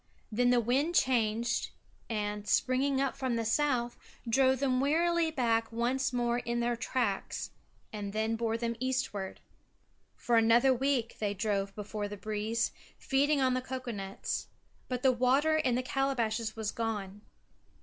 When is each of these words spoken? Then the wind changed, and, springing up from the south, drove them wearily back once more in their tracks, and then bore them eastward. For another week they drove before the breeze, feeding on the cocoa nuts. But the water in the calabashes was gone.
Then 0.31 0.49
the 0.49 0.59
wind 0.59 0.95
changed, 0.95 1.69
and, 2.09 2.47
springing 2.47 2.99
up 2.99 3.15
from 3.15 3.35
the 3.35 3.45
south, 3.45 3.99
drove 4.27 4.57
them 4.57 4.79
wearily 4.81 5.29
back 5.29 5.71
once 5.71 6.11
more 6.11 6.39
in 6.39 6.59
their 6.59 6.75
tracks, 6.75 7.51
and 7.93 8.11
then 8.11 8.35
bore 8.35 8.57
them 8.57 8.75
eastward. 8.79 9.41
For 10.15 10.37
another 10.37 10.73
week 10.73 11.17
they 11.19 11.35
drove 11.35 11.75
before 11.75 12.07
the 12.07 12.17
breeze, 12.17 12.71
feeding 12.97 13.41
on 13.41 13.53
the 13.53 13.61
cocoa 13.61 13.91
nuts. 13.91 14.47
But 14.87 15.03
the 15.03 15.11
water 15.11 15.55
in 15.57 15.75
the 15.75 15.83
calabashes 15.83 16.55
was 16.55 16.71
gone. 16.71 17.21